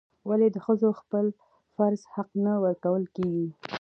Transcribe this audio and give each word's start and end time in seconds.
ولې 0.29 0.47
د 0.51 0.57
ښځو 0.65 0.89
خپل 1.01 1.25
فرض 1.75 2.01
حق 2.13 2.29
نه 2.45 2.53
ورکول 2.63 3.03
کیږي؟ 3.15 3.47